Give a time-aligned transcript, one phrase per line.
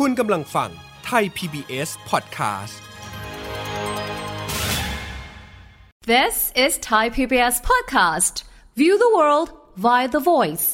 [0.00, 0.70] คุณกำลังฟัง
[1.06, 2.74] ไทย PBS Podcast
[6.12, 6.34] This
[6.64, 8.34] is Thai PBS Podcast.
[8.80, 9.48] View the world
[9.84, 10.66] via the voice.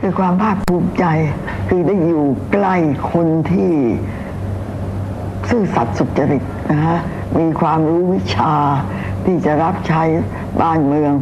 [0.00, 1.04] คือความภาคภูมิใจ
[1.68, 2.76] คือได้อยู่ใกล้
[3.12, 3.72] คนที่
[5.48, 6.98] ซื่อสัตย์สุจริตนะฮะ
[7.38, 8.54] มีความรู้วิชา
[9.24, 10.02] ที่จะรับใช้
[10.60, 11.12] บ้านเมือง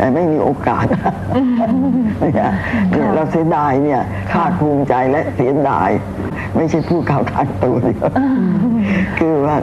[0.00, 2.50] แต่ไม่มีโอกาสเนี่ย
[2.90, 4.00] เนี่ยเราเสียดายเนี่ย
[4.32, 5.90] ภาคภูมิใจและเสียดาย
[6.56, 8.08] ไม่ใช่ผู้ข่าวทางตัวเดียว
[9.18, 9.56] คือว่า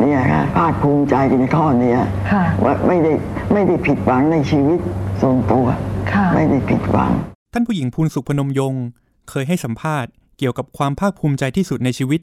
[0.00, 2.00] เนี่ยค่ะภาคภูมิใจในข้อเนี้ย
[2.32, 3.12] ค่ะว่าไม่ได้
[3.52, 4.78] ไม่ได้ผิดหวังในชีวิต
[5.20, 5.66] ส่วนตัว
[6.12, 7.12] ค่ะไม่ได้ผิดหวัง
[7.54, 8.84] ท่านผู้หญิงภูลสุขพนมยงค์
[9.30, 12.20] เคยให้สัมภาษณ์เกี่ยวกับความภาคภูมิใจที่สุดในชีวิต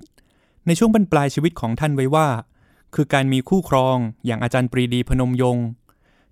[0.67, 2.27] ในช่วงบรรปลายชีวิตของท่านไว้ว่า
[2.95, 5.65] คือการมีคู่ครองอย่างอาจารย์ปรีดีพนมยงค์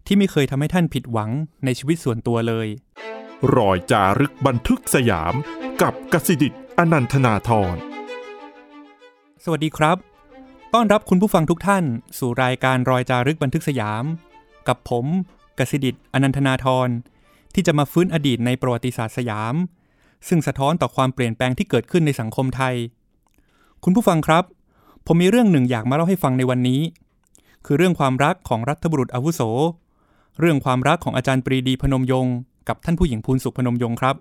[0.06, 1.30] ที่ไม่เคยทำให้ท่านผิดหวัง
[1.66, 2.68] ในชีวิตส่วนตัวเลย
[3.56, 5.34] รอยจารึกบันทึกสยาม
[5.82, 7.76] กับกสิดิตอนันทนาธร
[9.44, 9.98] สวัสดีครับ
[10.74, 11.84] ต้อนรับคุณผู้ฟังทุกท่าน
[12.18, 14.04] สู่รายการรอยจารึกบันทึกสยาม
[14.68, 15.06] กับผม
[15.60, 16.90] กสิดิตอนันทนาธร
[17.54, 19.56] ที่จะมาฟื้นอดีตในประวัติศาสตร์สยาม
[20.28, 22.76] ซึ่งสะท้อนต่อความเปลี่ยนแปลงที่เกิดขึ้นในสังคมไทย
[23.84, 24.44] คุณผู้ฟังครับ
[25.06, 26.82] ผมมีเรื่องหนึ่งอยากมาเล่าให้ฟังในวันนี้
[27.66, 29.42] คือเรื่องความรักของรัฐบุรุษอาวุโส
[30.42, 32.36] เรื่องความรักของอาจารย์ปรีดีพนมยงค์
[32.68, 34.16] กับท่านผู้หญิงภูลสุขพนมยงค์ครับ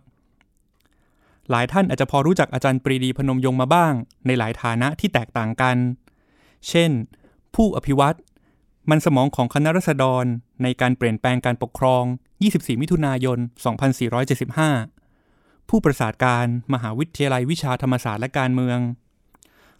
[1.50, 3.92] หลายท่านอาจจะพอรู้จักอาจารย์ปรีดีพนมยงค์มาบ้าง
[4.26, 5.76] ในหลายฐานะที่แตกต่างกัน
[6.68, 6.90] เช่น
[7.54, 8.14] ผู้อภิวัต
[8.90, 10.24] มันสมองของคณะรัษฎร
[10.62, 12.04] ในการเปลี่ยนแปลงการปกครอง
[12.42, 13.38] 24 มิถุนายน
[14.72, 18.78] 2475 ผู้ประสาทการมหาวิทยาลัยวิชาธรรมศาสตร์และการเมือง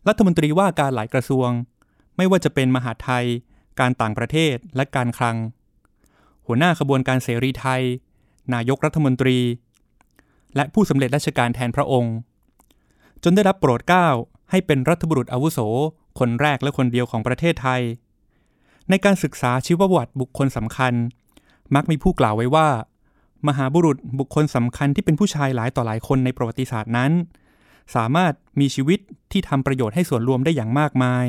[0.08, 1.48] รัฐมนตรีว่าการหลายกระทรวง
[2.16, 3.26] ไม่ว่าจะเป็นมหาไทย
[3.80, 5.36] การต่างประเทศและการคลัง
[6.52, 7.82] หัวหน้าขบวนการเสรีไทย
[8.54, 9.38] นายกรัฐมนตรี
[10.56, 12.14] และผู้สำเร็จราชการแทนพระองค์
[13.22, 14.08] จนได้รับโปรดเกล้า
[14.50, 15.58] ให้เป็นรัฐบุรุษอาวุโส
[16.18, 17.82] คนแรกและคนเดียวของประเทศไทย
[18.90, 20.94] ในการศึกษาชีวประวัติบุคคลสำคัญ
[21.74, 22.68] มักมีผู้กล่าวไว้ว่า
[23.48, 27.12] มหาบุรุษบุคคลสำคัญที่เป็นผู้ชายหลายต่อหลายคนในประวัติศาสตร์นั้น
[27.94, 28.98] สามารถมีชีวิต
[29.32, 31.26] ที่ทำประโยชน์ให้ส่วนรวมได้อย่างมากมาย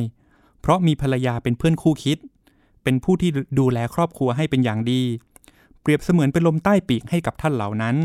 [0.62, 2.18] เพราะมีภรรยาเป็นเพื่อนคู่คิด
[2.84, 5.02] เป็นผู้ที่ดูแลครอบครัวให้เป็นอย่างดี
[5.82, 7.96] เปรียบเสมือนเป็นลมใต้ปีกให้กับท่านเหล่านั้น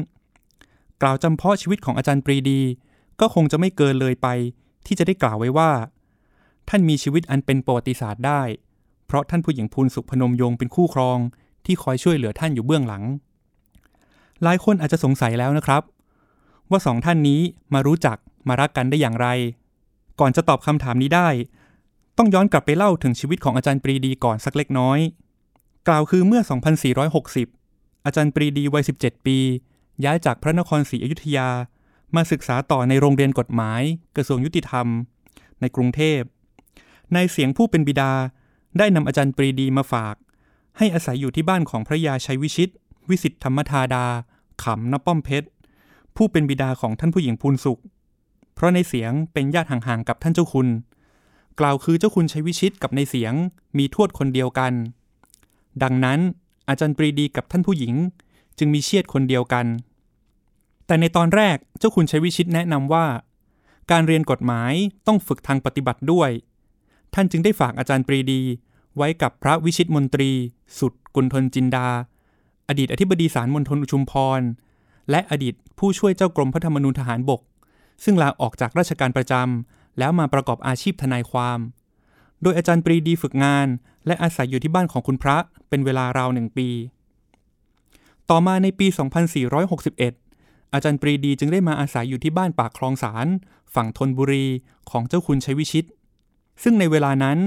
[1.03, 2.61] กล่าวจำเพาะชีวิตของอาจารย์ปรีดี
[3.21, 4.29] ก็คงจะไม่เกินเลยไป
[4.87, 5.71] ที่จะได้กล่าวไว้ว่า
[6.69, 8.43] ท่านมีชีวิตอันเป็นประวัติศาสตร์ได้
[9.07, 11.19] เพราะท่านผู้หญิงภูลสุขพนมยงเป็นคู่ครอง
[11.67, 13.03] ที่คอยช่วยเหลือท่านอยู่เบื้องหลัง
[14.43, 15.83] หลายคนอาจจะสงสัยแล้วนะครับ
[16.71, 17.41] ว่าสองท่านนี้
[17.75, 18.17] มารู้จัก
[18.49, 19.29] มารักกันได้อย่างไร
[20.21, 21.29] ก่อนจะตอบคำถามนี้ได้
[22.19, 24.99] ต้องย้อนกลับไปเล่าถึงชีวิตของอาจารย์ปรีดีก่อนสักเล็กน้อย
[25.89, 26.43] กล่าวคือเมื่อ
[27.19, 29.39] 2460 อาจารย์ปรีดีวัย 17 ปี
[30.05, 31.49] ย้ายจากพระนครศรีอยุธยา
[32.17, 33.83] มาศึกษาต่อในโรงเรียนกฎหมาย
[34.17, 34.87] กระทรวงยุติธรรม
[35.61, 36.21] ในกรุงเทพ
[37.15, 38.13] ในเสียงผู้เป็นบิดา
[38.79, 40.15] ได้นำอาจารย์ปรีดีมาฝาก
[40.79, 42.71] ให้อาศัยอยู่ที่บ้านของพระยาชัยวิชิต
[43.09, 44.07] วิสิตธธรรมธาดา
[44.63, 45.49] ขำนป้อมเพชร
[46.17, 47.81] ผู้เป็นบิดาของท่านผู้หญิงภูลสุข
[48.55, 50.69] เพราะในเสียงเป็นญาติห่างๆกับท่านเจ้าคุณ
[51.61, 53.35] กล่าวคือเจ้าคุณชัยวิชิตกับในเสียง
[53.79, 54.73] มีทวดคนเดียวกัน
[55.83, 56.19] ดังนั้น
[56.69, 57.95] อาจารย์ปรีดีกับท่านผู้หญิง
[58.59, 59.67] จึงมีเชียดคนเดียวกัน
[60.87, 63.07] แต่ในตอนแรกเจ้าคุณชัยวิชิตแนะนำว่า
[63.91, 64.73] การเรียนกฎหมาย
[65.07, 66.31] ต้องฝึกทางปฏิบัติด้วย
[67.15, 68.43] ท่านจึงได้ฝากอาจารย์ปรีดี
[68.97, 70.31] ไว้กับพระวิชิตมนตรี
[70.79, 71.89] สุดกุลทนจินดา
[72.69, 74.41] อดีตอธิบดีศาลมณฑลชุมพร
[75.11, 77.41] และอดีตผู้ช่วยเจ้ากรมพระธรรมนูญทหารบก
[78.05, 81.59] ซึ่งลาออกจากราชการประจำ แล้วมาประกอบอาชีพทนายความ
[82.43, 83.67] โดยอาจารย์ปรีดีฝึกงาน
[84.07, 85.37] และอาศัยอยู่ที่บ้านของคุณพระ
[85.69, 86.69] เป็นเวลาราวหนึ่งปี
[88.31, 88.87] ต่อมาในปี
[89.61, 93.27] 2461 อาจารย์ปรีดีจึงได้มาอาศัยอยู่ที่บ้านปากคลองสาร
[93.75, 94.47] ฝั่งธนบุรี
[94.91, 95.87] ของเจ้าคุณชัยวิชิต
[96.63, 97.39] ซึ่งในเวลานั้น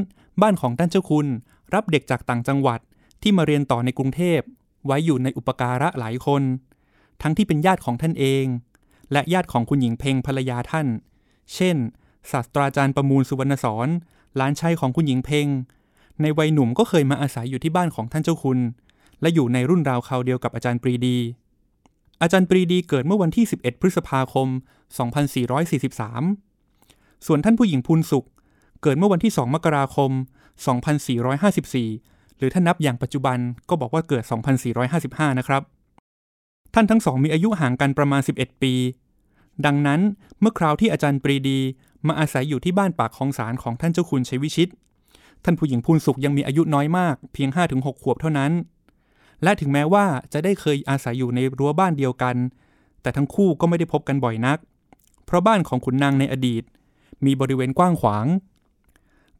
[0.41, 1.27] บ้านของท่านเจ้าคุณ
[1.73, 2.79] รับเด็กจากต่างจังหวัด
[3.21, 4.39] ที่มาเรียนต่อในกรุงเทพ
[4.85, 6.43] ไว้อยู่ในอุปการะหลายคน
[7.21, 8.45] ทั้งที่เป็นญาติของท่านเอง
[9.11, 10.87] และญาติของคุณหญิงเพ็งภรรยาท่าน
[11.55, 11.77] เช่น
[12.31, 13.87] ศาสตราจารย์ประมูลสุวรรณสอน
[14.35, 15.47] หลานชายของคุณหญิงเพ็ง
[16.21, 18.59] ในวัยหนุ่มก็เคยมาอาศัยอยู่ที่บ้านของท่านเจ้าคุณ
[19.21, 21.17] และอยู่ในรุ่นราวคราวเดียวกับอาจารย์ปรีดี
[22.21, 24.47] อาจารย์ปรีดีเกิดเมื่อวันที่ 11 พฤษภาคม
[25.67, 28.27] 2443 ส่วนท่านผู้หญิงภูลสุข
[28.81, 30.11] เกิดเมื่อวันที่ 2 มกราคม
[30.99, 33.37] 2454 หรือถ้านับอย่างปัจจุบัน
[33.69, 34.23] ก็บอกว่าเกิด
[34.81, 35.61] 2455 นะครับ
[36.73, 38.73] ท่านทั้งสองมีอายุห่างกันประมาณ 11 ปี
[39.65, 40.01] ดังนั้น
[40.39, 41.59] เมื่อคราวที่อาจารย์ปรีดี
[42.07, 44.69] มาอาศัยอยู่ที่บ้านปากคลองสารของท่านเจ้าคุณชัยวิชิต
[45.43, 48.51] ท่านผู้หญิงภูลสุขยังมีอายุน้อยมาก เพียง 5-6 ขวบเท่านั้น
[49.43, 52.35] และถึงแม้ว่าจะได้เคยอาศัยอยู่ในรั้วบ้านเดียวกัน
[53.01, 54.57] แต่ทั้งคู่ก็ไม่ได้พบกันบ่อยนัก
[55.25, 56.63] เพราะบ้านของขุนนางในอดีต
[57.25, 58.25] มีบริเวณกว้างขวาง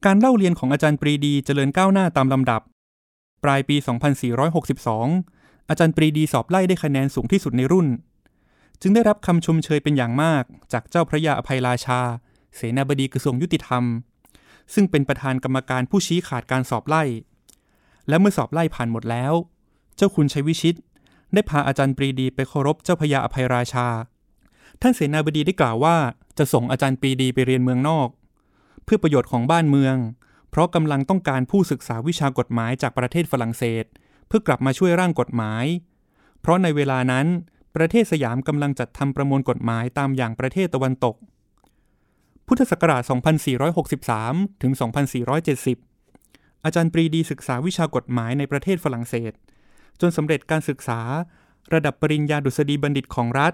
[0.06, 2.62] การเล่าเรียนของอาจารย์ปรีดีเจริญก้าวหน้าตามลำดับ
[3.44, 3.76] ปลายปี
[4.94, 7.88] 2462 อาจารย์ปรีดีสอบไล่ได้คะแนนสูงที่สุดในรุ่น
[8.82, 12.02] จึงได้รับคำชมเชยเป็นอย่างมากจากเจ้าพระยาอภัยราชา
[12.56, 13.84] เสนาบดีกระทรวงยุติธรรม
[14.74, 17.04] ซึ่งเป็นประธานกรรมการผู้ชี้ขาดการสอบไล่
[18.08, 19.34] และเมื่อสอบไล่ผ่านหมดแล้ว
[19.96, 20.76] เจ้าคุณชัยวิชิต
[21.34, 23.88] ได้พาอาจารย์ปรีดีไปเคารพเจ้าพระยาอภัยราชา
[24.82, 25.96] ท่านเสนาบดีได้กล่าวว่า
[26.38, 28.10] จะส่งอาจารย์ปรีดีไปเรียนเมืองนอก
[28.84, 29.96] เพื่อประโยชน์ของบ้านเมือง
[30.50, 33.86] เพราะกำลังต้องการผู้ศึกษาวิชากฎหมายจากประเทศฝรั่งเศส
[34.28, 35.66] เพื่อกลับมาช่วยร่างกฎหมาย
[36.42, 37.28] เพราะในเวลานั้น
[37.76, 41.16] ประเทศสยามกำลังจัดทำประมวลกฎหมายตามอย่างประเทศตะวันตก
[42.52, 43.04] พุทธศักราช
[43.82, 44.74] 2463 ถึง
[45.88, 49.32] 2470 อาจารย์ปรีดีศึกษาวิชากฎหมายในประเทศฝรั่งเศส
[50.02, 51.02] จนสำเร็จการศึกษา
[51.74, 53.54] ระดับปริญญาดุษฎีบัณฑิตของรัฐ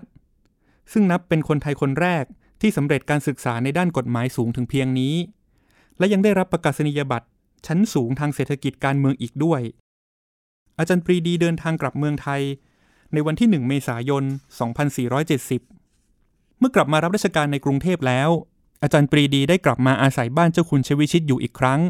[0.92, 2.26] ซึ่งนับเป็นคนไทยคนแรก
[2.62, 5.16] ที่สำเร็จการศึกษาในด้านกฎหมายสูงถึงเพียงนี้
[5.98, 7.28] และยังได้รับประกาศนียบัตร
[7.68, 9.62] ชั้นสูงทางเศรษฐกิจการเมืองอีกด้วย
[10.78, 12.42] อาจารย์ปรีดีเดินทางกลับเมืองไทย
[13.14, 14.24] ในวันที่ 1 เมษายน
[15.82, 18.32] 2470 เมื่อกลับมารับราชการในกรุงเทพแล้ว
[18.84, 21.82] อาจารย์ปรีดีได้กลับมาอาศัยบ้านเจ้าคุณชวิชิตอยู่อีกครั้ง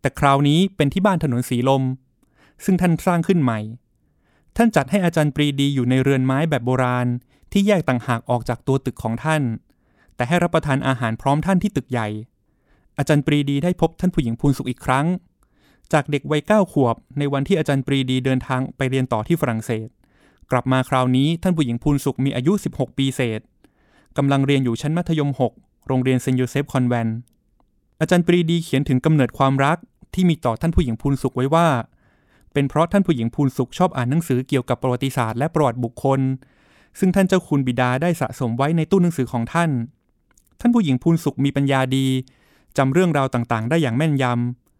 [0.00, 1.82] แต่คราวนี้เป็นที่บ้านถนนสีลม
[2.64, 3.60] ซึ่งท่านสร้างขึ้นใหม่
[4.56, 7.06] ท่านจัดให้อาจารย์ปรีดีอยู่ในเรือนไม้แบบโบราณ
[7.52, 9.42] ที่แยกต่างหากออกจากตัวตึกของท่าน
[10.16, 12.08] แต่ให้รับประทานอาหารพร้อมท่านที่ตึกใหญ่
[12.98, 15.06] อาจารย์ปรีดีได้พบท่านผู้หญิงพูนสุขอีกครั้ง
[15.92, 19.88] จากเด็กวัยเก้าขวบ ในวันที่อาจารย์ปรีดีเดินทางไปเรียนต่อที่ฝรั่งเศส
[20.50, 23.40] กลับมาคราวนี้ท่านผู้หญิงพูนสุขมีอายุ 16 ปีเศษ
[24.16, 27.08] กำลังเรียนอยู่ชั้นมัธยม 6 โรงเรียนเซนต์โยเซฟคอนเวนต์
[28.00, 29.78] อาจารย์ปรีดีเขียนถึงกำเนิดความรัก
[30.14, 31.68] ที่มีต่อท่านผู้หญิงพูนสุขไว้ว่า
[32.52, 36.20] เป็นเพราะท่านผู้หญิงพูนสุขชอบอ่านหนังสือเกี่ยวกับประวัติศาสตร์และประวัติบุคคล
[36.98, 39.70] ซึ่งท่านเจ้าคุณบิดาได้สะสมไว้ในตู้หนังสือของท่าน
[40.60, 42.06] ท่านผู้หญิงพูนสุขมีปัญญาดี
[42.76, 44.24] จำเรื่องราวต่างๆ ได้อย่างแม่นย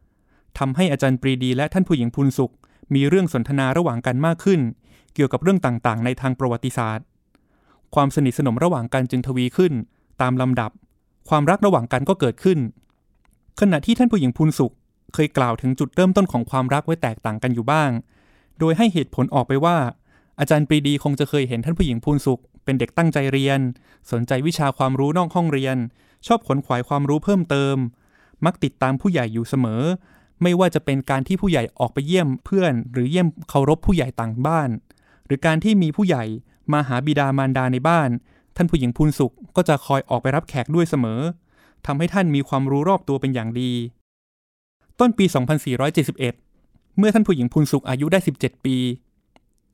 [0.00, 2.52] ำทำให้อาจารย์ปรีดีและท่านผู้หญิงพูนสุข
[2.94, 4.60] มีเรื่องสนทนาระหว่างกันมากขึ้น
[5.14, 7.04] เกี่ยวกับเรื่องต่างๆ ในทางประวัติศาสตร์
[7.94, 9.72] ความสนิทสนมระหว่างกันจึงทวีขึ้น
[10.20, 10.70] ตามลำดับ
[11.28, 12.58] ความรักระหว่างกันก็เกิดขึ้น
[13.60, 14.74] ขณะที่ท่านผู้หญิงพูนสุข
[15.14, 17.90] เคยกล่าวถึงจุดเริ่มต้นของความรักไว้แตกต่างกันอยู่บ้าง
[18.58, 19.76] โดยให้เหตุผลออกไปว่า
[20.38, 23.60] อาจารย์ปรีดีคงจะเคยเห็นท่านผู้หญิงพูนสุข เป็นเด็กตั้งใจเรียน
[24.10, 25.76] สนใจวิชาความรู้นอกห้องเรียน
[26.26, 27.76] ชอบขนขวายความรู้เพิ่มเติม
[28.44, 29.82] มักติดตามผู้ใหญ่อยู่เสมอ
[30.42, 34.70] ไม่ว่าจะเป็นการที่ผู้ใหญ่ออกไปเยี่ยมเพื่อน หรือเยี่ยมเคารพผู้ใหญ่ต่างบ้าน
[35.26, 36.24] หรือการที่มีผู้ใหญ่
[36.72, 38.08] มาหาบิดามารดาในบ้าน
[38.60, 41.20] ท่านผู้หญิงพูนสุขก็จะคอยออกไปรับแขกด้วยเสมอ
[41.86, 43.72] ทำให้ท่านมีความรู้รอบตัวเป็นอย่างดี
[45.00, 45.24] ต้นปี
[46.10, 48.76] 2471 เมื่อท่านผู้หญิงพูนสุขอายุได้ 17 ปี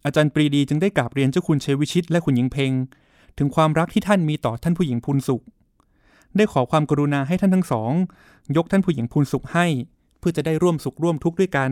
[0.04, 2.72] อาจารย์ปรีดีจึงได้กราบเรียนเจ้าคุณเชวิชิตและคุณหญิงเพง
[3.38, 5.42] ถึงความรักที่ท่านมีต่อท่านผู้หญิงพูนสุข
[6.36, 7.92] ได้ขอความกรุณาให้ท่านทั้งสอง
[8.56, 9.66] ยกท่านผู้หญิงพูนสุขให้
[10.18, 11.70] เพื่อจะได้ร่วมสุขร่วมทุกข์ด้วยกัน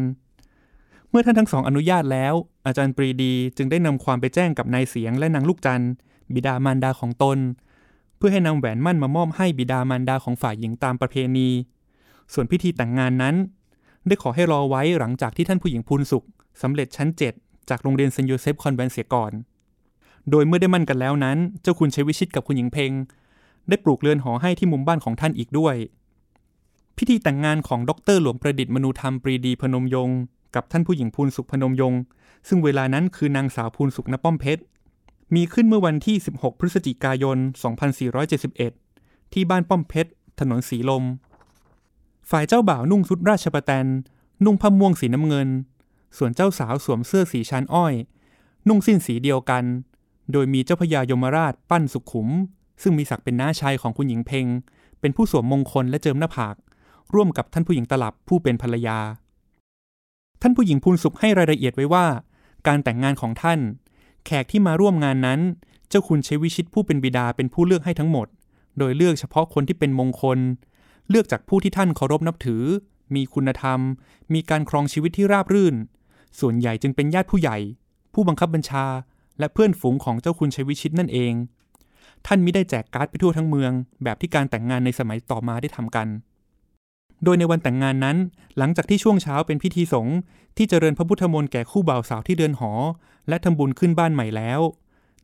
[1.11, 2.35] เมื่อท่านทั้งสองอนุญาตแล้ว
[2.67, 5.93] อาจารย์ปรีดีจึงได้นำความไปแจ้งกับนายเสียงและนางลูกจันทร์
[6.35, 7.39] บิดามารดาของตน
[8.17, 11.49] เพื่อให้นำแหวนมั่นมามอบให้บิดามารดาของฝ่ายหญิงตามประเพณี
[12.33, 13.35] ส่วนพิธีแต่งงานนั้น
[14.07, 16.27] ได้ขอให้รอไว้หลังจากที่ท่านผู้หญิงพูนสุข
[16.63, 17.09] สำเร็จชั้น
[17.39, 19.33] 7 จากโรงเรียนเซนต์โยเซฟคอนเวนต์เสียก่อน
[20.31, 22.93] โดยเมื่อได้หมั้นกันแล้วนั้น เจ้าคุณชัยวิชิตกับคุณหญิงเพง
[23.69, 25.77] ได้ปลูกเรือนหอให้ที่มุมบ้านของท่านอีกด้วย
[26.97, 30.11] พิธีแต่งงานของดร.หลวงประดิษฐ์มนูธรรมปรีดีพนมยงค์
[30.55, 31.95] กับท่านผู้หญิงพูนศุขพนมยงค์
[32.49, 34.63] ซึ่งเวลานั้นคือนางสาวพูนศุขณป้อมเพชร์
[35.35, 37.39] มีขึ้นเมื่อวันที่ 16 พฤศจิกายน
[38.15, 40.11] 2471 ที่บ้านป้อมเพชร
[40.41, 41.05] ถนนสีลม
[42.31, 43.87] ฝ่ายเจ้าบ่าวนุ่งชุดราชประแตน
[44.45, 45.49] นุ่งผ้าม่วงสีน้ำเงิน
[46.17, 47.95] ส่วนเจ้าสาวสวมเสื้อสีชานอ้อย
[48.69, 49.65] นุ่งสิ้นสีเดียวกัน
[50.33, 52.29] โดยมีเจ้าพญายมราชปั้นสุขุม
[52.83, 54.47] ซึ่งมีศักดิ์เป็นน้าชายของคุณหญิงเพง
[55.01, 56.57] เป็นผู้สวมมงคลและเจิมหน้าผาก
[57.15, 58.99] ร่วมกับท่านผู้หญิงตลับผู้เป็นภรรยา
[60.43, 62.07] ท่านผู้หญิงพูนสุขให้รายละเอียดไว้ว่า
[62.67, 63.59] การแต่งงานของท่าน
[64.25, 65.41] แขกที่มาร่วมงานนั้น
[65.89, 68.27] เจ้าคุณเชวิชิตผู้เป็นบิดาเป็นผู้เลือกให้ทั้งหมด
[68.79, 70.39] โดยเลือกเฉพาะคนที่เป็นมงคล
[71.11, 72.63] เลือกจากผู้ที่ท่านเคารพนับถือ
[73.15, 73.81] มีคุณธรรม
[74.35, 75.75] มีการครองชีวิตที่ราบรื่น
[76.41, 77.59] ส่วนใหญ่จึงเป็นญาติผู้ใหญ่
[78.15, 78.87] ผู้บังคับบัญชา
[79.39, 81.33] และเพื่อนฝูงของเจ้าคุณชัยวิชิตนั่นเอง
[82.27, 83.73] ท่านมิได้แจกการ์ดไปทั่วทั้งเมือง
[84.05, 86.09] แบบที่การแต่งงานในสมัยต่อมาได้ทำกัน
[87.25, 88.17] โดยในวันแต่งงานนั้น
[88.59, 90.17] หลังจากที่ช่วงเช้าเป็นพิธีสงฆ์
[90.57, 92.73] ที่เจริญพระพุทธมนต์แก่คู่บ่าวสาวที่เดินหอ
[93.29, 94.61] และทำบุญขึ้นบ้านใหม่แล้ว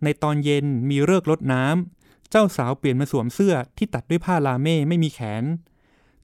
[0.05, 5.45] ในตอนเย็นมีเลิกษ์รดน้ำ เจ้าสาวเปลี่ยนมาสวมเสื้อที่ตัดด้วยผ้าลาเม่ไม่มีแขน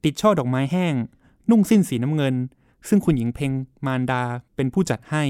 [0.04, 0.94] ติดช่อดอกไม้แห้ง
[1.50, 2.34] นุ่งสิ้นสีน้ำเงิน
[2.88, 3.52] ซึ่งคุณหญิงเพ็ง
[3.86, 4.22] มารดา
[4.56, 5.24] เป็นผู้จัดให้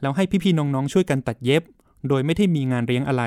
[0.00, 1.62] แล้วให้พี่ๆน้องๆช่วยกันตัดเย็บ
[2.08, 3.22] โดยไม่ได้มีงานเลี้ยงอะไร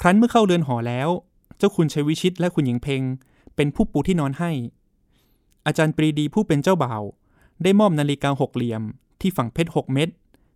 [0.00, 1.08] ครั้นเมื่อเข้าเรือนหอแล้ว
[1.58, 3.02] เจ้าคุณชัยวิชิตและคุณหญิงเพ็ง
[3.56, 4.50] เป็นผู้ปูที่นอนให้
[5.66, 7.02] อาจารย์ปรีดีผู้เป็นเจ้าบ่าว
[7.62, 8.82] ได้มอบนาฬิกาหกเหลี่ยม
[9.20, 10.08] ที่ฝังเพชรหกเม็ด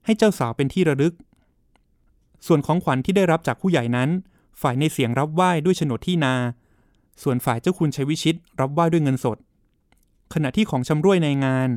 [0.04, 1.14] ให้เจ้าสาวเป็นที่ระลึก
[2.46, 4.10] ส่วนของขวัญที่ได้รับจากผู้ใหญ่นั้น
[4.60, 6.34] ฝ่ายในเสียงรับไหว้ด้วยโฉนดที่นา
[7.22, 9.38] ส่วนฝ่ายเจ้าคุณชัยวิชิตรับไหว้ด้วยเงินสด
[10.34, 11.68] ขณะที่ของชำร่วยในงาน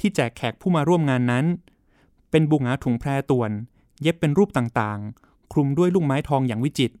[0.00, 1.44] ที่แจกแขกผู้มาร่วมงานนั้น
[2.30, 3.50] เป็นบุงหาถุงแพรต่วน
[4.02, 6.94] เย็บเป็นรูปต่างๆ คลุมด้วยลูกไม้ทองอย่างวิจิตร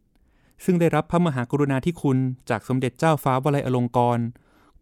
[0.64, 2.18] ซึ่งได้รับพระมหากรุณาธิคุณ
[2.50, 4.24] จากสมเด็จเจ้าฟ้าวลัยอลงกรณ์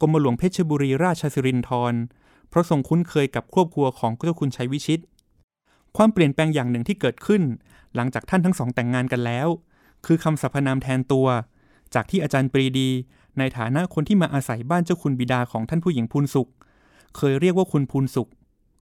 [0.00, 1.94] กรมหลวงเพชรบุรีราชสิรินธร
[2.49, 5.00] เพราะทรงคุ้นเคยกับครอบครัวของเจ้าคุณชัยวิชิต
[5.96, 7.42] ความเปลี่ยนแปลงอย่างหนึ่งที่เกิดขึ้น
[7.94, 9.49] หลังจากท่านทั้งสองแต่งงานกันแล้ว
[10.06, 11.26] คือคำสรรพนามแทนตัว
[11.94, 12.90] จากที่อาจารย์ปรีดี
[13.38, 16.50] ในฐานะคนที่มาอาศัยบ้านเจ้าคุณบิดาของท่านผู้หญิงพูนสุข
[17.16, 18.30] เคยเรียกว่าคุณพูนสุข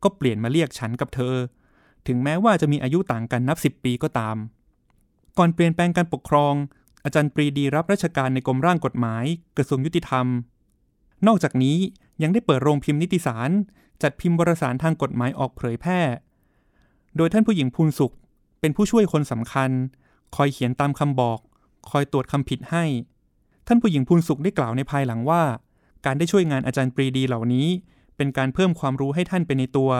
[0.03, 1.35] ก็เปลี่ยนมาเรียกฉันกับเธอ
[2.07, 4.37] ถึงแม้ว่าจะมีอายุต่างกันนับสิบปีก็ตาม
[5.37, 6.53] ก่อนเปลี่ยนแปลงการปกครอง
[7.03, 9.25] อาจารย์ปรีดีรับราชการในกรมร่างกฎหมาย
[9.57, 10.25] กระทรวงยุติธรรม
[11.27, 11.77] นอกจากนี้
[12.23, 13.49] ยังได้เปิดโรงพิมพ์นิติสาร
[14.01, 15.99] จัดพิมพ์วารสารทางกฎหมายออกเผยแพร่
[17.17, 18.13] โดยท่านผู้หญิงพูนสุข
[18.59, 19.69] เป็นผู้ช่วยคนสำคัญ
[20.35, 21.39] คอยเขียนตามคำบอก
[21.89, 22.85] คอยตรวจคำผิดให้
[23.67, 25.43] ท่านผู้หญิงพูนสุขได้กล่าวในภายหลังว่า
[26.05, 27.67] การได้ช่วยงานอาจารย์ปรีดีเหล่านี้
[28.17, 29.91] เป็นการเพิ่มความรู้ให้ท่านเป็นในตัว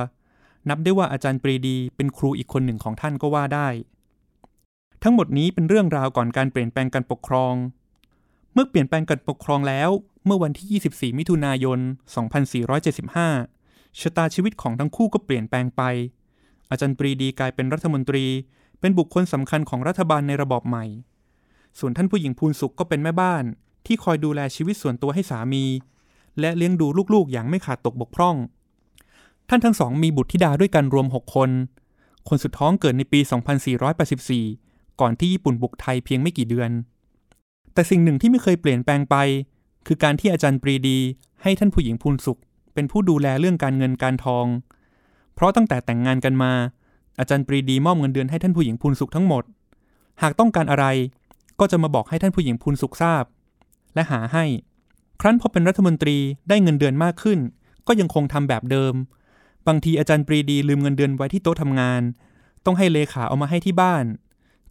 [0.70, 3.68] นับได้ว่าอาจารย์ปรีดี เป็นครูอีกคนหนึ่งของท่านก็ว่าได้
[5.04, 7.54] ทั้งหมดนี้เป็นเรื่องราวก่อนการเปลี่ยนแปลงการปกครอง
[8.54, 9.90] เมื่อเปลี่ยนแปลงการปกครองแล้ว
[10.26, 10.82] เมื่อวันที่
[11.14, 11.80] 24 มิถุนายน
[12.74, 15.82] 2475ชะตาชีวิตของทั้งคู่ก็เปลี่ยนแปลงไป
[16.72, 18.26] อาจารย์ปรีดีกลายเป็นรัฐมนตรี
[18.80, 20.86] เป็นบุคคลสำคัญของรัฐบาลในระบอบใหม่
[21.80, 23.44] ส่วนท่านผู้หญิงพูนสุขก็เป็นแม่บ้าน
[23.86, 25.66] ที่คอยดูแลชีวิตส่วนตัวให้สามี
[26.40, 28.36] และเลี้ยงดูลูกๆอย่างไม่ขาดตกบกพร่อง
[29.50, 31.50] ท่านทั้งสองมีบุตรธิดาด้วยกันรวม 6 คน
[32.28, 33.20] คนสุดท้องเกิดในปี
[34.46, 36.72] 2484 ก่อนที่ญี่ปุ่นบุกไทยเพียงไม่กี่เดือน
[37.74, 39.16] แต่สิ่งหนึ่งที่ไม่เคยเปลี่ยนแปลงไป
[39.88, 40.98] คือการที่อาจารย์ปรีดี
[41.42, 42.40] ให้ท่านผู้หญิงพูนสุข
[42.74, 44.46] เป็นผู้ดูแลเรื่องการเงินการทอง
[45.34, 46.54] เพราะตั้งแต่แต่งงานกันมา
[47.20, 49.44] อาจารย์ปรีดีมอบเงินเดือนให้ท่านผู้หญิงพูนสุขทั้งหมด
[50.22, 50.86] หากต้องการอะไร
[51.60, 53.24] ก็จะมาบอกให้ท่านผู้หญิงพูนสุขทราบ
[53.94, 54.46] และหาให้
[55.22, 56.18] ครั้นพอเป็นรัฐมนตรี
[56.50, 57.40] ได้เงินเดือนมากขึ้น
[57.88, 58.94] ก็ยังคงทำแบบเดิม
[59.68, 62.02] บางทีอาจารย์ปรีดีลืมเงินเดือนไว้ที่โต๊ะทำงาน
[62.66, 64.06] ต้องให้เลขาเอามาให้ที่บ้าน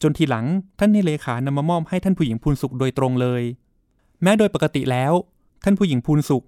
[0.02, 0.47] จนทีหลัง
[0.79, 3.43] ท่านให้เลขานำมามอบให้ท่านผู้หญิงพูนสุขโดยตรงเลย
[4.23, 5.12] แม้โดยปกติแล้ว
[5.64, 6.45] ท่านผู้หญิงพูนสุข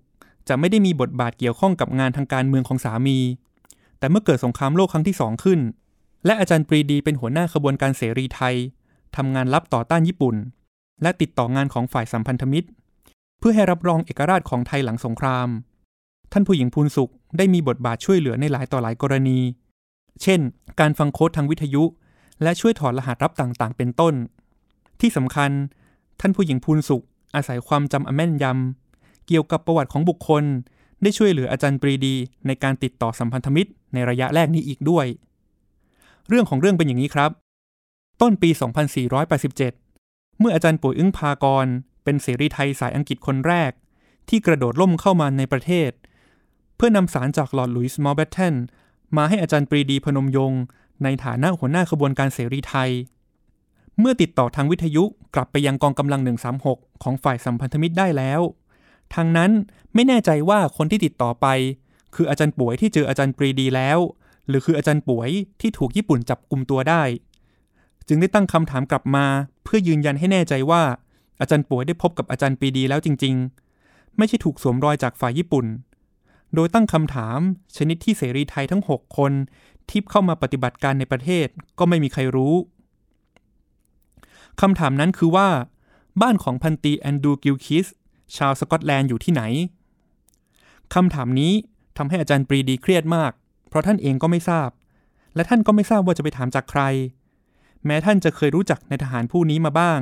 [0.49, 3.19] จะไม่ได้มีบทบาทเกี่ยวข้องกับงานทางการเมืองของสามี
[4.03, 5.61] แต่เมื่อเกิดสงครามโลกครั้งที่สองขึ้น
[6.27, 8.57] และอาจารย์ปรีดีเป็นหัวหน้าขบวนการเสรีไทย
[9.17, 10.37] ทำงานลับต่อต้านญี่ปุ่น
[11.03, 12.69] และติดต่องานของฝ่ายสัมพันธมิตร
[13.39, 15.49] เพื่อให้รับรองเอกราชของไทยหลังสงคราม
[16.33, 19.39] ท่านผู้หญิงพูนสุขได้มีบทบาทช่วยเหลือในหลายต่อหลายกรณี
[20.23, 20.41] เช่น
[20.81, 21.85] การฟังโค้ดทางวิทยุ
[22.43, 24.15] และช่วยถอดรหัสรับต่างๆ เป็นต้น
[25.01, 25.51] ที่สำคัญ
[26.21, 27.05] ท่านผู้หญิงพูนสุข
[27.35, 30.45] อาศัยความจำอแม่นยำเกี่ยวกับประวัติของบุคคล
[31.03, 32.15] ได้ช่วยเหลืออาจารย์ปรีดี
[32.47, 35.07] ในการติดต่อสัมพันธมิตรในระยะแรกนี้อีกด้วย
[36.29, 37.31] เรื่องของเรื่องเป็นอย่างนี้ครับ
[38.21, 38.51] ต้นปี
[39.45, 41.67] 2487 เมื่ออาจารย์ป๋วยอึ๊งภากรณ์
[42.05, 43.73] เป็นเสรีไทยสายอังกฤษคนแรก
[44.29, 45.91] ที่กระโดดร่มเข้ามาในประเทศ
[46.77, 48.55] เพื่อนำสารจากลอร์ดหลุยส์เมานต์แบตเทน
[49.17, 50.63] มาให้อาจารย์ปรีดีพนมยงค์
[51.03, 52.91] ในฐานะหัวหน้าขบวนการเสรีไทย
[53.99, 55.05] เมื่อติดต่อทางวิทยุ
[55.35, 56.21] กลับไปยังกองกำลัง
[56.63, 58.41] 136 ของฝ่ายสัมพันธมิตรได้แล้ว
[59.15, 59.51] ทางนั้น
[59.95, 61.47] ไม่แน่ใจว่าคนที่ติดต่อไป
[62.15, 63.99] คืออาจารย์ป่วยที่เจออาจารย์ปรีดีแล้ว
[64.49, 67.03] หรือคืออาจารย์ป่วยที่ถูกญี่ปุ่นจับกลุ่มตัวได้
[68.09, 69.27] จึงได้ตั้งคำถามกลับมา
[69.65, 70.83] เพื่อยืนยันให้แน่ใจว่า
[71.41, 73.35] อาจารย์ป่วยได้พบกับอาจารย์ปรีดีแล้วจริง
[73.77, 75.67] ๆ ไม่ใช่ถูกสวมรอยจากฝ่ายญี่ปุ่น
[76.55, 77.39] โดยตั้งคำถาม
[77.77, 79.33] ชนิดที่เสรีไทยทั้ง 6 คน
[79.89, 81.47] ที่เข้ามาปฏิบัติการในประเทศ
[81.79, 82.55] ก็ไม่มีใครรู้
[84.61, 85.49] คำถามนั้นคือว่า
[86.23, 87.87] บ้านของพันตรีแอนดรูว์กิลคริสต์
[88.37, 89.43] ชาวสกอตแลนด์อยู่ที่ไหน
[90.95, 91.53] คำถามนี้
[91.97, 93.33] ทำให้อาจารย์ปรีดีเครียดมาก
[93.69, 94.71] เพราะท่านเองก็ไม่ทราบ
[95.35, 96.83] และท่านก็ไม่ทราบว่าจะไปถามจากใคร
[97.87, 100.01] แม้ท่านจะเคยรู้จักนายทหารผู้นี้มาบ้าง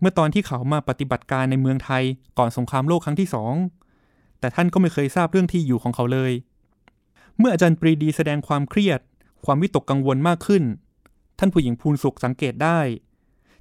[0.00, 2.02] เมื่อตอนที่เขามาปฏิบัติการในเมืองไทย
[2.38, 3.54] ก่อนสงครามโลกครั้งที่สอง
[4.40, 6.32] แต่ท่านก็ไม่เคยทราบเรื่องที่อยู่ของเขาเลย
[7.38, 9.00] เมื่ออาจารย์ปรีดีแสดงความเครียด
[9.44, 10.62] ความวิตกกังวลมากขึ้น
[11.38, 12.80] ท่านผู้หญิงพูนสุขสังเกตได้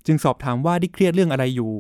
[0.05, 1.71] จึงสอบถามว่าได้เครียดเรื่องอะไรอยู่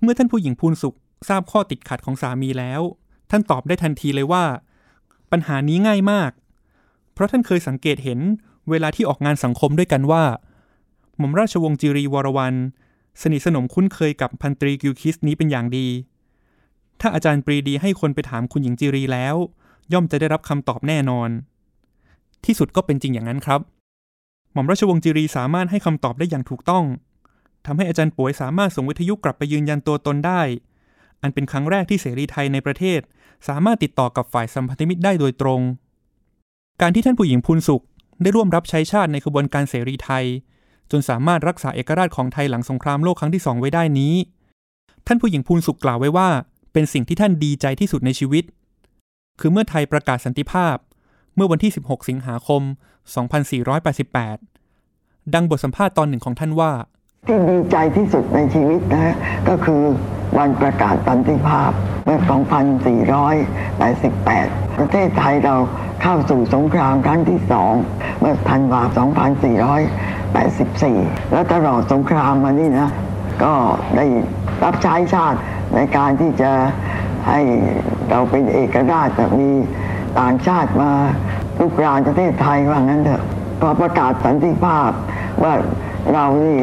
[0.00, 0.96] เมื่อท่านผู้หญิงพูนสุข
[1.28, 2.80] ทราบข้อติดขัดของสามีแล้ว
[3.30, 4.44] ท่านตอบได้ทันทีเลยว่า
[5.32, 6.30] ปัญหานี้ง่ายมาก
[7.12, 8.20] เพราะท่านเคยสังเกตเห็น
[8.70, 10.24] เวลาที่ออกงานสังคมด้วยกันว่า
[11.18, 12.54] หม่อมราชวงศ์จีริวรวรรณ
[13.22, 15.88] สนิทสนมคุ้นเคยกับพันตรีกิลคริสต์นี้เป็นอย่างดี
[17.00, 19.36] ถ้าอาจารย์ปรีดีให้คนไปถามคุณหญิงจีริแล้ว
[19.92, 21.30] ย่อมจะได้รับคำตอบแน่นอน
[22.44, 23.60] ที่สุดก็เป็นจริงอย่างนั้นครับ
[24.52, 26.84] หม่อมราชวงศ์จิรีสามารถให้คำตอบได้อย่างถูกต้อง
[27.66, 30.40] ทำให้อาจารย์ป่วยสามารถส่งวิทยุกลับไปยืนยันตัวตนได้
[31.22, 33.00] อันเป็นครั้งแรกที่เสรีไทยในประเทศ
[33.48, 35.60] สามารถติดต่อกับฝ่ายสัมพันธมิตรได้โดยตรง
[36.80, 37.84] การที่ท่านผู้หญิงพูนสุข
[38.22, 40.24] ได้ร่วมรับใช้ชาติในขบวนการเสรีไทย
[40.90, 44.14] จนสามารถรักษาเอกราชของไทยหลังสงครามโลกครั้งที่สองไว้ได้นี้
[45.06, 46.28] ท่านผู้หญิงพูนสุขกล่าวไว้ว่า
[46.72, 48.44] เป็นสิ่งที่ท่านดีใจที่สุดในชีวิต
[49.40, 50.76] คือเมื่อไทยประกาศสันติภาพ
[51.34, 52.62] เมื่อวันที่ 16 สิงหาคม
[53.58, 56.72] 2488 ดังบทสัมภาษณ์ตอนหนึ่งของท่านว่า
[57.28, 59.14] ที่ดีใจที่สุดในชีวิตนะฮะ
[59.48, 59.82] ก็คือ
[60.36, 61.70] วันประกาศสันติภาพ
[62.04, 62.18] เมื่อ
[63.28, 65.54] 2488 ประเทศไทยเรา
[66.02, 67.72] เข้าสู่สงครามครั้งที่สอง
[68.20, 68.82] เมื่อธันวา
[70.06, 72.88] 2484 แล้วตลอดสงครามมานี่นะ
[73.44, 73.54] ก็
[73.96, 74.06] ได้
[74.64, 75.38] รับใช้ชาติ
[75.74, 76.50] ในการที่จะ
[77.28, 77.40] ให้
[78.10, 79.50] เราเป็นเอกราชมี
[80.20, 80.90] ต่างชาติมา
[81.58, 83.22] ลุกรานประเทศไทยว่างั้นเถอะ
[83.60, 84.90] พอประกาศสันติภาพ
[85.42, 85.54] ว่า
[86.12, 86.56] เรานี่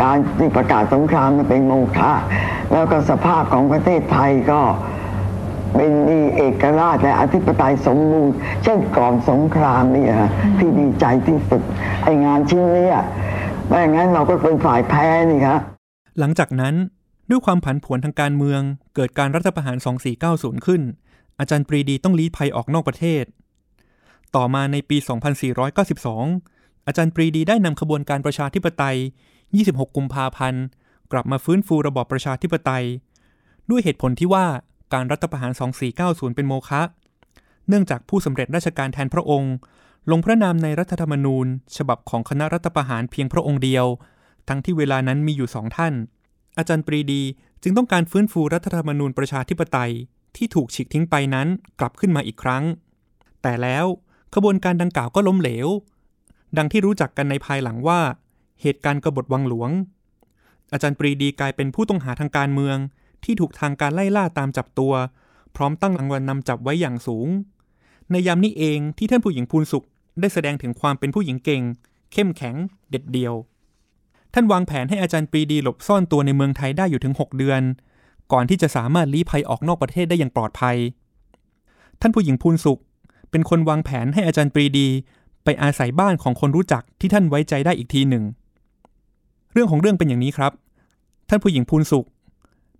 [0.00, 2.12] การที่ประกาศสงครามมันเป็นโมฆะ
[2.72, 4.60] แล้วก็สภาพของประเทศไทยก็
[5.76, 8.34] เป็นมีเอกราชและอธิปไตยสมบูรณ์
[8.64, 11.62] เช่นก่อนสงครามนี่ฮะที่ดีใจที่สุด
[12.04, 12.88] ไองานชิ้นนี้
[13.68, 15.60] ไม่อย่างนั้นเราก็เป็นฝ่ายแพ้นี่ครับ
[16.18, 16.74] หลังจากนั้น
[17.30, 18.60] ด้วยความผันผวนทางการเมือง
[18.94, 19.76] เกิดการรัฐประหาร
[20.20, 20.82] 2490 ขึ้น
[21.38, 23.24] อาจารย์ปรีดีต้องลี้ภัยออกนอกประเทศ
[24.36, 24.96] ต่อมาในปี
[26.12, 28.98] 2492 อาจารย์ปรีดีได้นำขบวนการประชาธิปไตย
[29.60, 30.62] 26 กุมภาพันธ์
[31.12, 32.84] กลับมาฟื้นฟูระบอบประชาธิปไตย
[33.70, 34.46] ด้วยเหตุผลที่ว่า
[34.92, 35.52] การรัฐประหาร
[35.94, 36.82] 2490 เป็นโมฆะ
[37.68, 39.54] เนื่องจากผู้สำเร็จราชการแทนพระองค์
[40.10, 43.86] ลงพระนามในรัฐธรรมนูญ ฉบับของคณะรัฐประหารเพียงพระองค์เดียว
[44.48, 45.94] ทั้งที่เวลานั้นมีอยู่สองท่าน
[46.58, 47.22] อาจารย์ปรีดี
[47.62, 49.92] จึงต้องการฟื้นฟูรัฐธรรมนูญประชาธิปไตย
[50.36, 52.64] ที่ถูกฉีกทิ้งไปนั้นกลับขึ้นมาอีกครั้ง
[53.42, 53.86] แต่แล้ว
[54.34, 55.68] ขบวนการดังกล่าวก็ล้มเหลว
[56.56, 58.00] ดังที่รู้จักกันในภายหลังว่า
[58.62, 59.70] เหตุการณ์กบฏวังหลวง
[60.72, 62.76] อาจารย์ปรีดีกลายเป็นผู้ต้องหาทางการเมือง
[63.24, 64.92] ที่ถูกทางการไล่ล่าตามจับตัว
[65.56, 67.28] พร้อมตั้งรางวัลนำจับไว้อย่างสูง
[68.10, 69.86] ในยามนี้เองที่ท่านผู้หญิงพูนสุข
[70.20, 71.62] ได้แสดงถึงความเป็นผู้หญิงเก่ง
[72.12, 72.54] เข้มแข็ง
[72.90, 73.34] เด็ดเดี่ยว
[74.34, 77.62] ท่านวางแผนให้อาจารย์ปรีดีหลบซ่อนตัวในเมืองไทยได้อยู่ถึง 6 เดือน
[78.32, 80.76] ก่อนที่จะสามารถลี้ภัยออกนอกประเทศได้อย่างปลอดภัย
[82.00, 82.80] ท่านผู้หญิงพูนสุข
[83.30, 84.88] เป็นคนวางแผนให้อาจารย์ปรีดี
[85.44, 88.24] ไปอาศัยบ้านของคนรู้จักที่ท่านไว้ใจได้อีกทีหนึ่ง
[89.52, 90.52] เรื่องของเรื่องเป็นอย่างนี้ครับ
[91.28, 92.06] ท่านผู้หญิงพูนสุข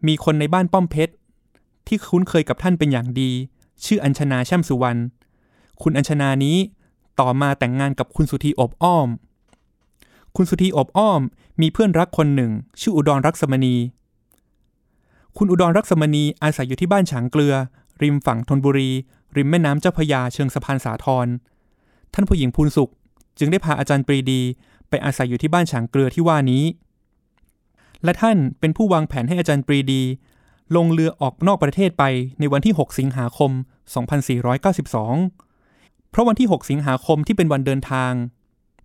[0.06, 1.12] มีคนในบ้านป้อมเพชร
[1.86, 3.30] ที่คุ้นเคยกับท่านเป็นอย่างดี
[3.84, 5.00] ชื่ออัญชนาแช่มสุวรรณ
[5.82, 6.56] คุณอัญชนานี้
[7.20, 9.08] ต่อมาแต่งงานกับคุณสุธีอบอ้อม
[10.36, 11.20] คุณสุธีอบอ้อม
[11.60, 13.76] มีเพื่อนรักคนหนึ่ง ชื่ออุดรรักษมณี
[15.36, 17.54] คุณอุดรรักษมณีอาศัยอยู่ที่บ้านฉางเกลือ
[18.02, 18.90] ริมฝั่งธนบุรี
[19.36, 21.26] ริมแม่น้ำเจ้าพยาเชิงสะพานสาทร
[22.14, 22.90] ท่านผู้หญิงพูนสุข
[23.38, 24.40] จึงได้พาอาจารย์ปรีดี
[24.92, 26.64] ไปอาศัยอยู่ที่บ้านฉางเกลือที่ว่านี้
[28.04, 30.02] และท่านเป็นผู้วางแผนให้อาจารย์ปรีดี
[30.76, 32.04] ลงเรือออกนอกประเทศไป
[32.40, 33.50] ในวันที่ 6 สิงหาคม
[34.36, 38.12] 2492 เพราะวันที่ 6 สิงหาคมที่เป็นวันเดินทาง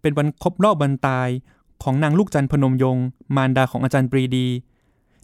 [0.02, 1.30] เป็นวันครบรอบวันตาย
[1.84, 2.98] ของนางลูกจันพนมยง
[3.36, 4.48] มารดาของอาจารย์ปรีดี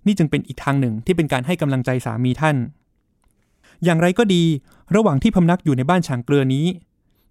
[0.06, 2.58] นี่จึงเป็นอีกทางหนึ่งที่เป็นการให้กำลังใจสามีท่าน
[3.84, 4.43] อย่างไรก็ดี
[4.96, 6.65] ระหว่างที่พำนักอยู่ในบ้านฉางเกลือนี้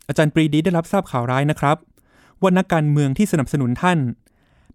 [0.08, 1.76] อาจารย์ปรีดีได้รับทราบข่าวร้ายนะครับ
[2.42, 3.98] ว่านักการเมืองที่สนับสนุนท่าน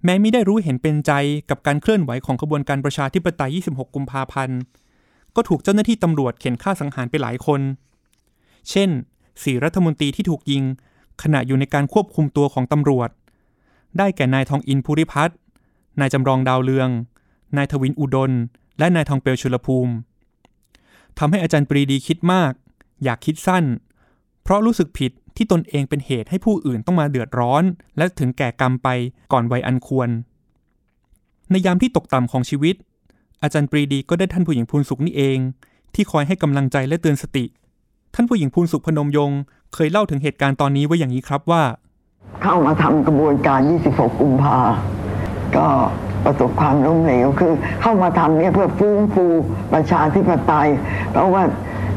[0.04, 1.12] แม้ไม่ได้รู้เห็นเป็นใจ
[1.50, 4.60] กับการเคลื่อนไหวของขบวนการประชาธิปไตย 26 กุมภาพันธ์
[5.36, 7.62] ก็ถูกเจ้าหน้าที่ตำรวจเข็นฆ่าสังหารไปหลายคน
[8.70, 8.90] เช่น
[9.44, 10.64] สี่รัฐมนตรีที่ถูกยิง
[11.24, 13.10] ขณะอยู่ในการควบคุมตัวของตำรวจ
[13.98, 15.38] ได้แก่นายทองอินภูริพัฒน์
[16.00, 16.90] นายจำรองดาวเรือง
[17.58, 18.32] นายทวินอุดม
[18.80, 19.94] และนายทองเปลวชุลภูมิ
[21.20, 22.52] ทำให้อาจารย์ปรีดีคิดมาก
[23.04, 23.66] อยากคิดสั้น
[24.44, 27.64] เพราะรู้สึกผิด ที่ตนเองเป็นเหตุให้ผู้อื่นต้องมาเดือดร้อน
[27.98, 28.90] และถึงแก่กรรมไป
[29.34, 30.10] ก่อนวัยอันควร
[31.52, 32.76] ในยามที่ตกต่ำของชีวิต
[33.42, 35.38] อาจารย์ปรีดีก็ได้ท่านผู้หญิงพูนสุขนี่เอง
[35.96, 37.46] ที่คอยให้กำลังใจและเตือนสติ
[38.16, 39.32] ท่านผู้หญิงพูนสุขพนมยง
[39.74, 41.64] เคยเล่าถึงเหตุการณ์ตอนนี้ไว้อย่างนี้ครับว่า
[42.44, 44.58] เข้ามาทำกระบวนการ 26 กุมภา
[45.56, 45.68] ก็
[46.26, 49.26] ประสบความล้มเหลวคือเข้ามาทำเนี่ยเพื่อฟื้นฟู
[49.74, 50.70] ประชาธิปไตย
[51.12, 51.44] เพราะว่า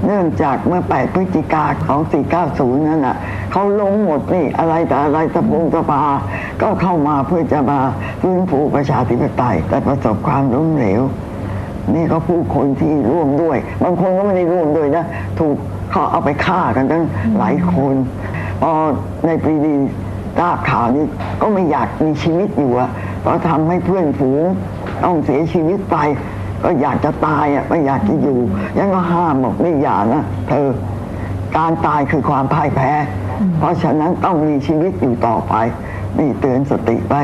[0.07, 2.01] เนื่องจากเมื่อ 8 พฤศจิกาของ
[2.43, 3.17] 490 นั่นน่ะ
[3.53, 6.03] เขาล้มหมดนี่อะไรแต่อะไรสปงสภา
[6.63, 7.79] ก็เข้ามาเพื่อจะมา
[8.21, 11.03] ฟื้นฟูประชาธิปไตย แต่ประสบความล้มเหลว
[11.95, 15.05] นี่ก็ผู้คนที่ร่วมด้วย บางคนก็ไม่ได้ร่วมด้วยนะ
[15.39, 15.57] ถูก
[15.91, 17.05] เขาเอาไปฆ่ากันตั้ง
[17.39, 17.95] หลายคน
[18.63, 18.73] พอ
[19.27, 19.75] ในปรีดี
[20.39, 21.05] ทราบข่าวนี้
[21.43, 24.43] ก็ไม่อยากมีชีวิตอยู่อะเพราะทำให้เพื่อนฝูง
[25.05, 25.97] ต้องเสียชีวิตไป
[26.64, 28.38] ก็อยากจะตายอะไม่อยากจะอยู่
[28.79, 30.68] ยังก็ห้ามบอกไม่อย่านะเธอ
[31.57, 32.92] การตายคือความพ่ายแพ้
[33.59, 35.55] เพราะฉะนั้นต้องมีชีวิตอยู่ต่อไป
[36.18, 37.14] นี่เตือนสติไป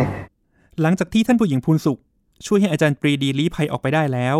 [0.80, 2.00] หลังจากที่ท่านผู้หญิงพูนสุข
[2.46, 4.36] ช่วยให้อาจารย์ปรีดีลี้ภัยออกไปได้แล้ว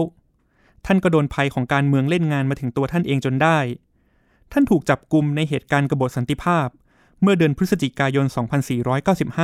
[0.87, 3.59] ท่านก็โดนภัยของการเมืองเล่นงานมาถึงตัวท่านเองจนได้
[4.53, 6.69] ท่านถูกจับกลุมในเหตุการณ์กบฏสันติภาพ
[7.23, 8.27] เมื่อเดือนพฤศจิกายน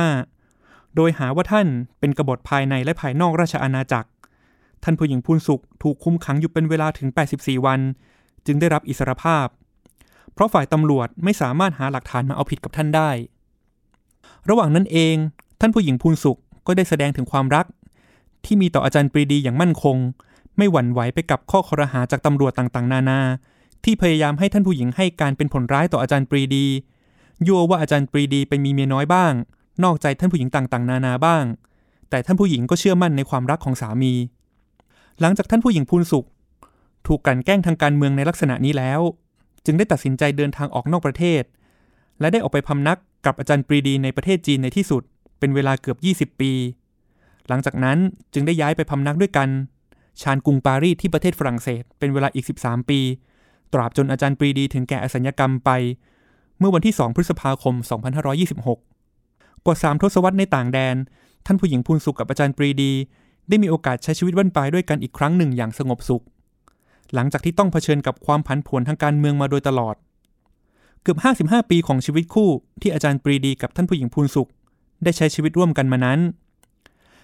[0.09, 1.67] 2495 โดยหาว่าท่าน
[1.99, 4.07] เป็นกบฏภายในและภายนอกราชอาณาจักร
[4.83, 7.79] ท่านผู้หญิงพูนสุขถูกคุมขังอยู่เป็นเวลาถึง 84 วัน
[8.45, 9.47] จึงได้รับอิสรภาพ
[10.33, 13.09] เพราะฝ่ายตำรวจไม่สามารถหาหลักฐานมาเอาผิดกับท่านได้
[14.49, 15.15] ระหว่างนั้นเอง
[15.59, 17.65] ท่านผู้หญิงพูนสุขก็ได้แสดงถึงความรัก
[18.45, 19.97] ที่มีต่ออาจารย์ปรีดีอย่างมั่นคง
[20.57, 23.19] ไม่หวั่นไหวไปกับข้อคอรหาจากตำรวจต่างๆ นานา
[23.83, 26.65] ที่พยายามให้ท่านผู้หญิงให้การเป็นผลร้ายต่ออาจารย์ปรีดี
[27.47, 29.33] ยั่วว่าอาจารย์ปรีดีไปมีเมียน้อยบ้าง
[29.83, 31.43] นอกใจท่านผู้หญิงต่างๆ นานาบ้าง
[32.09, 34.13] แต่ท่านผู้หญิงก็เชื่อมั่นในความรักของสามี
[35.21, 36.27] หลังจากท่านผู้หญิงพูนสุข
[37.07, 39.01] ถูกกลั่นแกล้งทางการเมืองในลักษณะนี้แล้ว
[39.65, 41.43] จึงได้ตัดสินใจเดินทางออกนอกประเทศ
[42.19, 45.03] และได้ออกไปพำนักกับอาจารย์ปรีดีในประเทศจีนในที่สุด
[45.39, 45.95] เป็นเวลาเกือ
[46.25, 46.51] บ 20 ปี
[47.47, 47.97] หลังจากนั้น
[48.33, 49.49] จึงได้ย้ายไปพำนักด้วยกัน
[50.21, 52.99] ชานกรุงปารีสที่ประเทศฝรั่งเศส เป็นเวลาอีก 13 ปี
[53.73, 55.69] ตราบจนอาจารย์ปรีดีถึงแก่อสัญญกรรมไป
[56.59, 57.75] เมื่อวันที่ 2 พฤษภาคม
[58.69, 60.95] 2526 กว่า 3 ทศวรรษในต่างแดน
[61.45, 62.91] ท่านผู้หญิงพูนสุขกับอาจารย์ปรีดี
[63.49, 66.23] ได้มีโอกาสใช้ชีวิตวันปลายด้วยกันอีกครั้งหนึ่งอย่างสงบสุข
[67.13, 69.95] หลังจากที่ต้องเผชิญกับความผันผวนทางการเมืองมาโดยตลอด
[71.01, 71.17] เกือบ
[71.59, 72.49] 55 ปีของชีวิตคู่
[72.81, 74.49] ที่อาจารย์ปรีดีกับท่านผู้หญิงพูนสุข
[75.03, 76.19] ได้ใช้ชีวิตร่วมกันมานั้น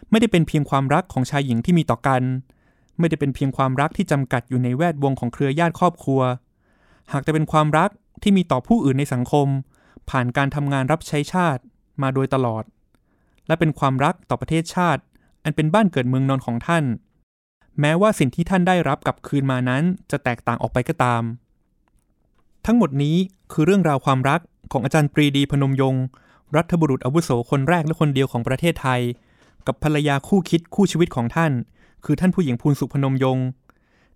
[0.10, 2.22] ไม่ได้เป็นเพียงความรักของชายหญิงที่มีต่อกัน
[3.00, 6.22] ไม่ได้เป็นเพียงความรักที่จำกัดอยู่ในแวดวงของเครือญาติครอบครัว
[7.12, 7.90] หากแต่เป็นความรัก
[8.24, 9.48] ที่มีต่อผู้อื่นในสังคม
[10.10, 11.62] ผ่านการทำงานรับใช้ชาติ
[12.02, 12.64] มาโดยตลอด
[13.48, 15.02] และเป็นความรักต่อประเทศชาติ
[15.44, 16.84] อันเป็นบ้านเกิดเมืองนอนของท่าน
[17.80, 21.24] แม้ว่าสิ่งที่ท่านได้รับกลับคืนมานั้นจะแตกต่างออกไปก็ตาม
[22.66, 23.16] ทั้งหมดนี้
[23.52, 26.04] คือเรื่องราวความรักของอาจารย์ปรีดีพนมยงค์
[26.58, 29.02] รัฐบุรุษอาวุโสคนแรกและคนเดียวของประเทศไทย
[29.68, 31.52] กับภรรยาคู่คิดคู่ชีวิตของท่าน
[32.06, 33.46] คือท่านผู้หญิงพูนสุพนมยงค์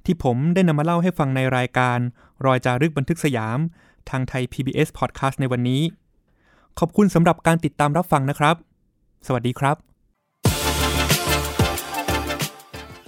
[0.05, 1.97] ที่ผมได้นำมาเล่าให้ฟังในรายการ
[2.45, 3.59] รอยจารึกบันทึกสยาม
[4.09, 5.81] ทางไทย PBS Podcast ในวันนี้
[6.79, 8.55] ขอบคุณสำหรับการติดตามรับฟังนะครับ
[9.27, 9.92] สวัสดีครับ